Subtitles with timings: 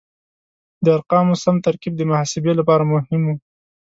[0.83, 3.29] د ارقامو سم ترکیب د محاسبې لپاره مهم و.